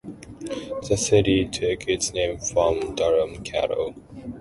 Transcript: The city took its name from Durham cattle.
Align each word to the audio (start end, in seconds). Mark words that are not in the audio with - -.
The 0.89 0.97
city 0.97 1.45
took 1.45 1.87
its 1.87 2.11
name 2.11 2.39
from 2.39 2.95
Durham 2.95 3.43
cattle. 3.43 3.93